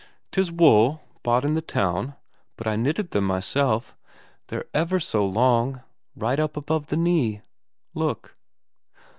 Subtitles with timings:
[0.31, 2.15] "'Tis wool was bought in the town,
[2.57, 3.95] but I knitted them myself.
[4.47, 5.81] They're ever so long
[6.15, 7.43] right up above the knee
[7.93, 8.35] look...."